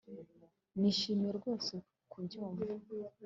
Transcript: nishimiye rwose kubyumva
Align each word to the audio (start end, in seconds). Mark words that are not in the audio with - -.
nishimiye 0.79 1.31
rwose 1.39 1.73
kubyumva 2.11 2.63